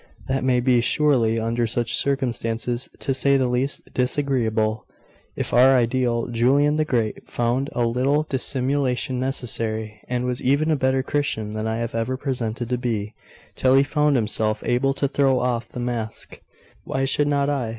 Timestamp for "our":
5.53-5.77